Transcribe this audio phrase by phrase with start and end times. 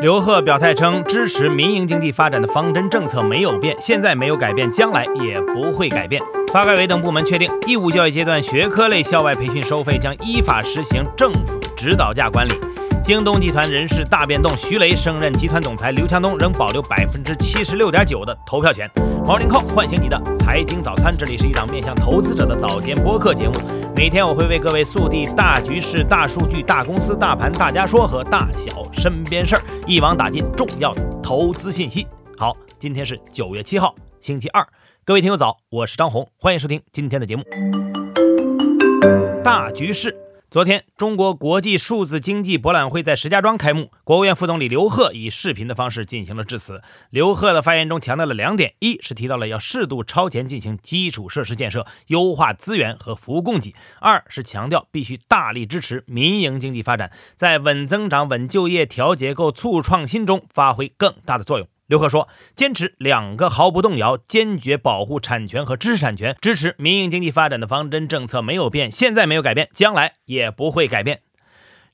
[0.00, 6.22] 刘鹤表态称，支持民营经济发展的方针政策没有变，现在没有改变，将来也不会改变。
[6.50, 12.52] 发改委等部门确定，义务教育阶段学科类校外培训收费将依法实行政府指导价管理。
[13.02, 18.88] 京东集团人事大变动，徐雷升任集团总裁，刘强东仍保留百分之七十六点九的投票权。
[19.24, 23.54] Morning Call 唤醒你的财经早餐，这里是一档面向投资者的早间播客节目。
[23.96, 32.06] 每天我会为各位速递大局势、大数据、大公司、大盘、大家说和大小身边事儿，一网打尽重要的投资信息。
[32.36, 34.64] 好，今天是九月七号，星期二，
[35.04, 37.42] 各位听友早，我是张红，欢迎收听今天的节目。
[39.42, 40.14] 大局势。
[40.50, 46.82] 昨天，中国国际数字经济博览会在石家庄开幕，国务院副总理刘鹤以视频的方式进行了致辞。
[47.10, 61.68] 刘鹤的发言中强调了两点：一是提到了要适度超前进行基础设施建设，优化资源和服务供给；二是强调必须大力支持民营经济发展，在稳增长、稳就业、调结构、促创新中发挥更大的作用。
[61.90, 71.22] 刘鹤说：“坚持两个毫不动摇，坚决保护产权和知识产权，支持民营经济发展的方针政策没有变，现在没有改变，将来也不会改变。”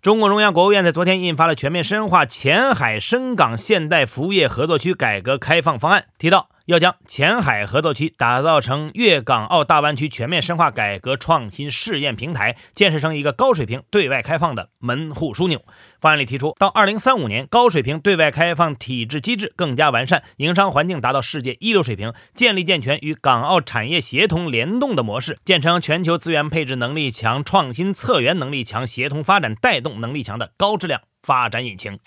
[0.02, 6.50] 中共中央、国务院在昨天印发了《全面深化前海深港现代服务业合作区改革开放方案》，提到。
[6.66, 15.64] 要将前海合作区打造成粤港澳大湾区全面深化改革创新试验平台，建设成一个高水平对外开放的门户枢纽。
[16.00, 32.00] 方案里提出，到二零三五年，高水平对外开放体制机制更加完善，营商环境达到世界一流水平，建立健全与港澳产业协同联动的模式，建成全球资源配置能力强、创新策源能力强、协同发展带动能力强的高质量发展引擎。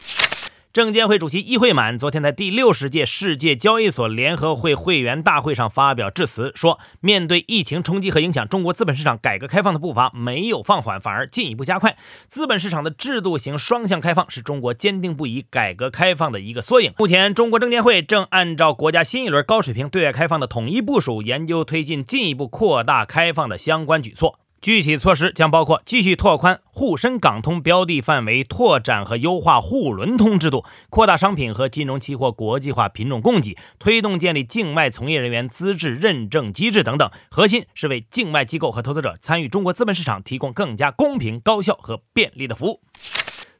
[0.71, 11.97] 证监会主席易会满昨天在第六十届世界交易所联合会会员大会上发表致辞，说：“面对疫情冲击和影响，中国资本市场改革开放的步伐没有放缓，反而进一步加快。
[12.27, 16.93] 资本市场的制度型双向开放是中国坚定不移改革开放的一个缩影。
[16.99, 37.09] 目前，中国证监会正按照国家新一轮高水平对外开放的统一部署，研究推进进一步扩大开放的相关举措。”具体措施将包括继续拓宽沪深港通标的范围，拓展和优化沪伦通制度，扩大商品和金融期货国际化品种供给，推动建立境外从业人员资质认证机制等等。
[37.31, 42.81] 核心是为境外机构和投资者参与中国资本市场提供更加公平、高效和便利的服务。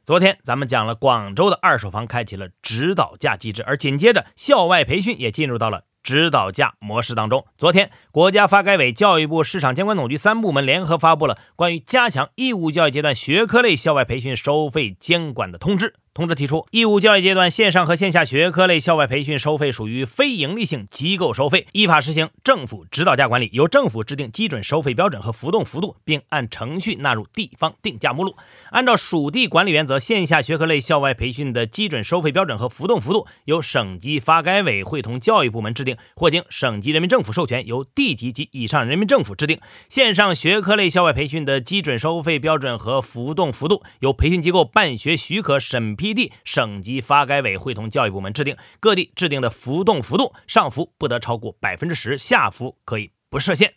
[0.04, 5.84] 昨天咱们讲了广州的二手房开启了指导价机制，而紧接着校外培训也进入到了。
[6.02, 15.94] 指导价模式当中，昨天国家发改委、教育部、市场监管总局三部门联合发布了关于加强义务教育阶段学科类校外培训收费监管的通知。
[16.12, 28.34] 通知提出，义务教育阶段线上和线下学科类校外培训收费属于非营利性机构收费，依法实行政府指导价管理，由政府制定基准收费标准和浮动幅度，并按程序纳入地方定价目录。
[28.72, 39.60] 按照属地管理原则，线下学科类校外培训的基准收费标准和浮动幅度由省级发改委会同教育部门制定，或经省级人民政府授权，由地级及以上人民政府制定。
[39.88, 45.96] 线上学科类校外培训的基准收费标准和浮动幅度由培训机构办学许可审。
[46.00, 53.74] 批地省级发改委会同教育部门制定，各地制定的浮动幅度上浮不得超过百分之十，下浮可以不设限。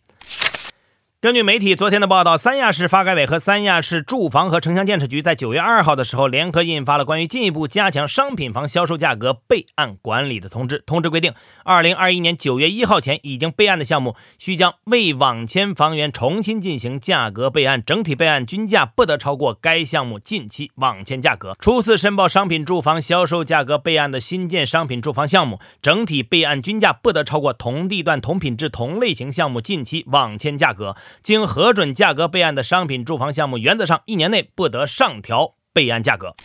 [1.23, 10.83] 根据媒体昨天的报道，三亚市发改委和三亚市住房和城乡建设局在九月二号的时候联合印发了关于进一步加强商品房销售价格备案管理的通知。
[10.85, 21.55] 通知规定，二零二一年九月一号前已经备案的项目，需将未网签房源重新进行价格备案，整体备案均价不得超过该项目近期网签价格。
[21.61, 30.97] 初次申报商品住房销售价格备案的新建商品住房项目，整体备案均价不得超过同地段同品质同类型项目近期网签价格。
[31.21, 36.35] 经核准价格备案的商品住房项目，原则上一年内不得上调备案价格。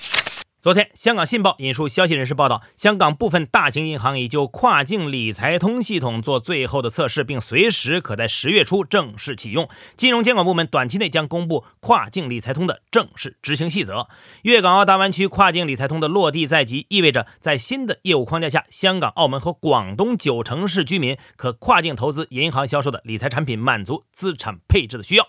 [0.60, 9.68] 昨天，香港信报引述消息人士报道，香港部分大型银行已就跨境理财通系统做最后的测试，并随时可在十月初正式启用。
[9.96, 14.08] 金融监管部门短期内将公布跨境理财通的正式执行细则。
[14.42, 25.24] 粤港澳大湾区跨境理财通的落地在即，意味着在新的业务框架下，香港、澳门和广东九城市居民可跨境投资银行销售的理财产品，满足资产配置的需要。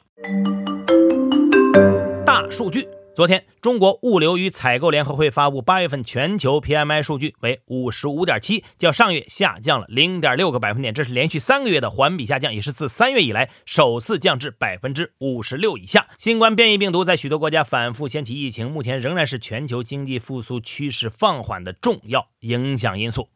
[2.25, 2.99] 大数据。
[3.19, 16.07] 昨天，中国物流与采购联合会发布八月份全球 PMI 数据为五十五点七，较上月下降了零点六个百分点，这是连续三个月的环比下降，也是自三月以来首次降至百分之五十六以下。
[16.18, 23.27] 新冠变异病毒在许多国家反复掀起疫情，目前仍然是全球经济复苏趋势放缓的重要影响因素。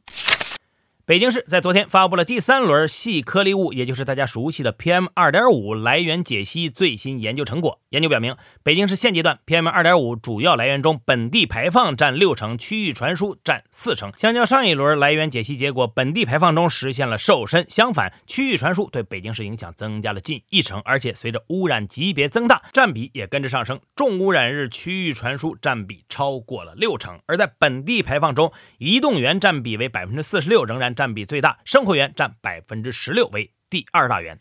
[1.05, 7.81] 北京市在昨天发布了第三轮细颗粒物，也就是大家熟悉的 PM 二点五来源解析最新研究成果。
[7.89, 14.13] 研究表明，北京市现阶段 PM 二点五主要来源中，本地排放占六成，区域传输占四成。
[14.17, 23.81] 相较上一轮来源解析结果，本地排放中实现了瘦身，相反，区域传输对北京市影响增加了近一成，而且随着污染级别增大，占比也跟着上升。
[23.93, 30.92] 重污染日区域传输占比超过了六成，而在本地排放中，移动源占比为百分之四十六，仍然。
[30.93, 34.37] 占比最大，生活源占百分之十六，为第二大源。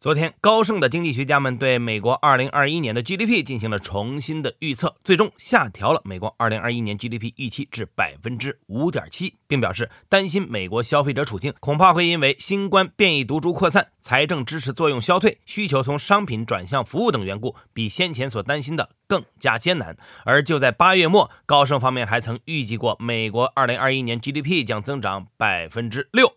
[0.00, 19.96] 昨天，高盛的经济学家们对美国二零二一年的 GDP 进行了重新的预测，最终下调了美国二零二一年 GDP 预期至百分之五点七，并表示担心美国消费者处境恐怕会因为新冠变异毒株扩散、财政支持作用消退、需求从商品转向服务等缘故，比先前所担心的更加艰难。
[20.24, 26.32] 而就在八月末，高盛方面还曾预计过美国二零二一年 GDP 将增长百分之六。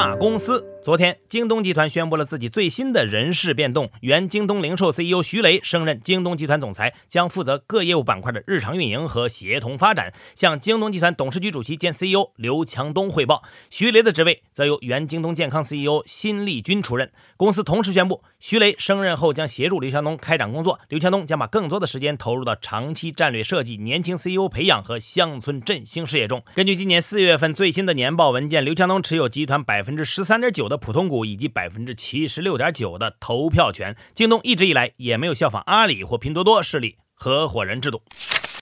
[0.00, 0.66] 大公司。
[0.82, 13.42] 昨天，京东集团宣布了自己最新的人事变动，原京东零售 CEO 徐雷升任京东集团总裁，将负责各业务板块的日常运营和协同发展，向京东集团董事局主席兼 CEO 刘强东汇报。
[13.68, 17.12] 徐雷的职位则由原京东健康 CEO 辛立军出任。
[17.36, 26.42] 公司同时宣布，徐雷升任后将协助刘强东开展工作，刘强东将把更多的时间投入到长期战略设计、年轻 CEO 培养和乡村振兴事业中。
[26.54, 30.68] 根据今年四月份最新的年报文件，刘强东持有集团百分百分之十三点九。
[30.68, 38.00] 的普通股以及百分之七十六点九的投票权，京东一直以来也没有效仿阿里或拼多多设立合伙人制度。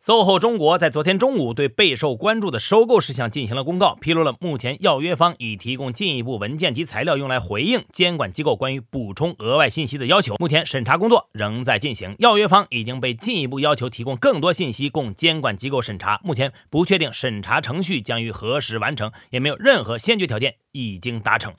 [0.00, 10.36] SOHO 中国在昨天中午对备受关注的收购事项进行了公告，披露了目前要约方已提供进一步文件及材料，用来回应监管机构关于补充额外信息的要求。
[10.38, 16.20] 目前审查工作仍在进行，要约方已经被进一步要求提供更多信息供监管机构审查。
[16.22, 21.52] 目前不确定审查程序将于何时完成，也没有任何先决条件已经达成。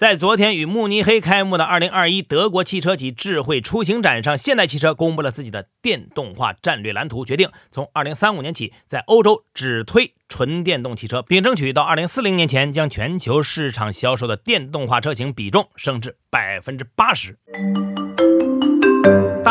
[0.00, 17.36] 在昨天与慕尼黑开幕的2021德国汽车及智慧出行展上，现代汽车公布了自己的电动化战略蓝图，决定从2035年起在欧洲只推纯电动汽车，并争取到2040年前将全球市场销售的电动化车型比重升至百分之八十。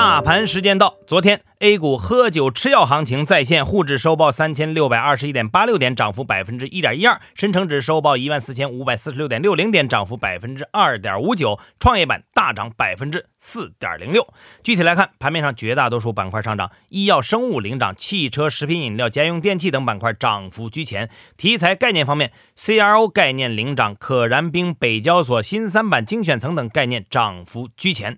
[0.10, 14.28] 大盘时间到，昨天 A 股喝酒吃药行情再现，沪指收报三千六百二十一点八六点，涨幅百分之一点一二；深成指收报一万四千五百四十六点六零点，涨幅百分之二点五九；创业板大涨百分之四点零六。
[14.64, 21.08] 具体来看，盘面上绝大多数板块上涨，医药生物领涨，汽车、食品饮料、家用电器等板块涨幅居前。
[21.38, 28.18] 题材概念方面，CRO 概念领涨，可燃冰、北交所、新三板精选层等概念涨幅居前。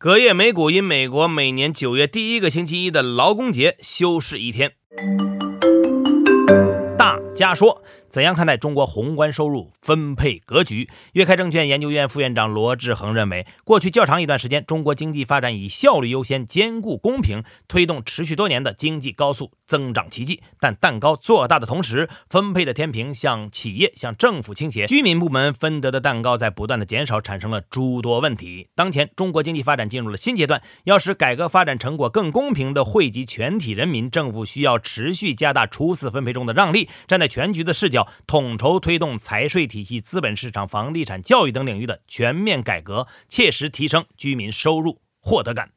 [0.00, 4.74] 隔夜美股因美国每年九月第一个星期一的劳工节休市一天。
[6.96, 7.82] 大家说。
[8.08, 10.88] 怎样看待中国宏观收入分配格局？
[11.12, 20.42] 粤开证券研究院副院长罗志恒认为，过去较长一段时间，中国经济发展以效率优先、兼顾公平，推动持续多年的经济高速增长奇迹。
[20.58, 28.68] 但蛋糕做大的同时，分配的天平向企业、向政府倾斜，居民部门分得的蛋糕在不断的减少，产生了诸多问题。
[28.74, 37.97] 当前中国经济发展进入了新阶段，要使改革发展成果更公平地惠及全体人民，政府需要持续加大初次分配中的让利，站在全局的视角。
[37.98, 45.72] 要统筹推动财税体系、资本市场、房地产、教育等领域的全面改革，切实提升居民收入获得感。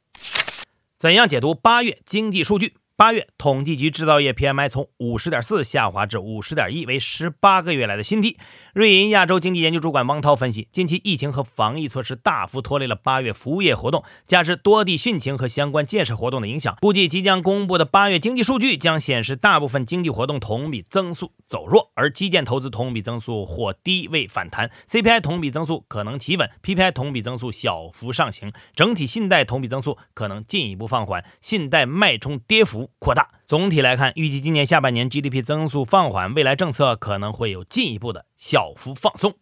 [0.98, 2.76] 怎样解读八月经济数据？
[3.02, 8.38] 八月，统计局制造业 PMI 从五十点四下滑至五十点一，为十八个月来的新低。
[8.76, 32.91] 瑞银亚洲经济研究主管汪涛分析，近期疫情和防疫措施大幅拖累了八月服务业活动，加之多地汛情和相关建设活动的影响，估计即将公布的八月经济数据将显示大部分经济活动同比增速走弱，而基建投资同比增速或低位反弹，CPI 同比增速可能企稳，PPI 同比增速小幅上行，整体信贷同比增速可能进一步放缓，信贷脉冲跌幅。
[33.00, 33.30] 扩大。
[33.46, 39.36] 总体来看，预计今年下半年 GDP 增速放缓，未来政策可能会有进一步的小幅放松。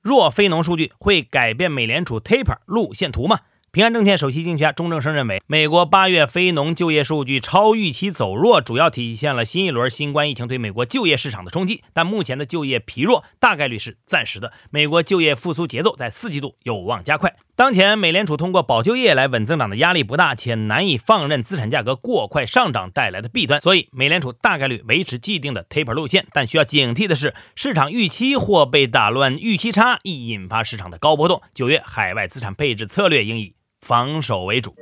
[0.00, 3.40] 若非农数据会改变美联储 taper 路线图吗？
[3.70, 11.82] 平安证券首席经济学家钟正生认为，美国八月非农就业数据超预期走弱，主要体现了新一轮新冠疫情对美国就业市场的冲击。
[11.94, 17.34] 但目前的就业疲弱大概率是暂时的，美国就业复苏节奏在四季度有望加快。
[17.54, 26.26] 当前美联储通过保就业来稳增长的压力不大，且难以放任资产价格过快上涨带来的弊端，所以美联储大概率维持既定的 taper 路线。
[26.32, 31.42] 但需要警惕的是，市场预期或被打乱，预期差易引发市场的高波动。
[31.54, 33.54] 九月海外资产配置策略应以。
[33.84, 34.76] 防守为主，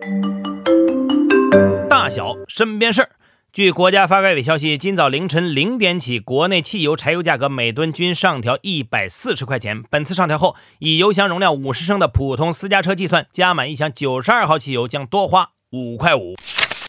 [1.88, 3.08] 大小身边事儿。
[3.52, 9.82] 据国家发改委消息，今早凌晨零点起，国内汽油、柴油价格每吨均上调一百四十块钱。
[9.90, 16.36] 本次上调后，以油箱容量五十升的普通私家车计算，加满一箱九十二号汽油将多花五块五。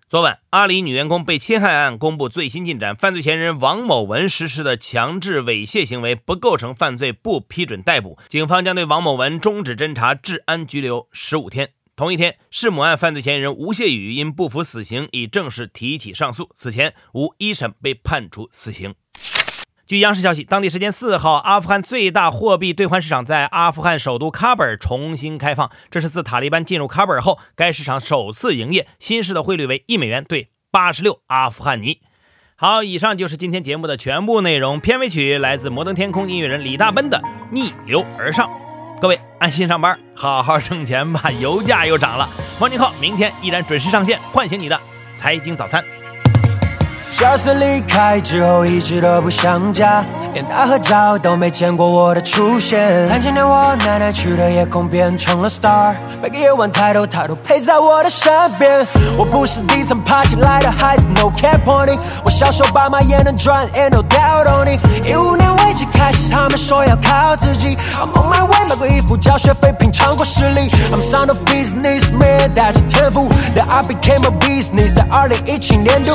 [0.08, 8.20] 昨晚，阿里女员工被侵害案公布最新进展，犯罪嫌疑人王某文实施的强制猥亵行为不构成犯罪，不批准逮捕。
[8.30, 11.72] 警方将对王某文终止侦查，治安拘留十五天。
[12.02, 16.50] 同一天，弑母案犯罪嫌疑人吴谢宇因不服死刑，已正式提起上诉。
[16.56, 18.96] 此前，吴一审被判处死刑。
[19.86, 28.88] 据央视消息，当地时间四号，阿富汗最大货币兑换市场在阿富汗首都喀布尔重新开放，这是自塔利班进入喀布尔后，该市场首次营业。
[28.98, 32.02] 新式的汇率为一美元兑八十六阿富汗尼。
[32.56, 34.80] 好，以上就是今天节目的全部内容。
[34.80, 37.20] 片尾曲来自摩登天空音乐人李大奔的
[37.52, 38.50] 《逆流而上》。
[39.02, 41.32] 各位安心上班，好好挣钱吧。
[41.40, 42.30] 油价又涨了。
[42.60, 44.80] 王宁浩明天依然准时上线，唤醒你的
[45.18, 45.84] 财经早餐。
[47.12, 50.04] 角色离开之后一直都不想家，
[50.34, 53.08] 连大合照都没见过我的出现。
[53.10, 58.88] 看见我奶奶去的夜空变成了 star，每个夜晚抬头，她都陪在我的身边。
[59.18, 62.00] 我不是地层爬起来的孩子，no cap on it。
[62.24, 65.06] 我小时候爸妈也能赚，and no doubt on it。
[65.06, 67.78] 一五年危机开始，他们说要靠自己。
[68.00, 69.71] I'm on my way，买过衣服，交学费，
[70.22, 70.70] 品尝过实力。
[70.92, 74.94] I'm son of businessman，带着天赋，that I became a business。
[74.94, 76.12] 在二零一七年度，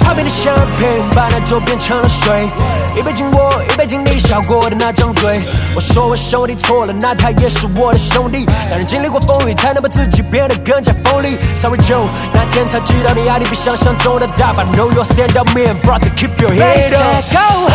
[0.00, 0.30] 旁边的。
[0.30, 2.48] 香槟把那酒变成了水，
[2.96, 5.42] 一杯敬我，一杯敬你笑过的那张嘴。
[5.74, 8.46] 我说我兄弟错了，那他也是我的兄弟。
[8.70, 11.36] 男人经历过风雨，才能把自己变得更加锋利。
[11.54, 14.54] Sorry Joe，那天才知道你压力比想象中的大。
[14.54, 17.70] But know your stand up me and brother, keep your head up.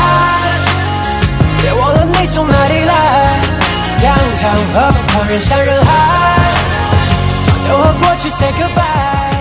[1.62, 3.65] 别忘了你从哪里来。
[4.06, 5.92] 仰躺和旁人山人海，
[7.68, 9.35] 就和过去 say goodbye。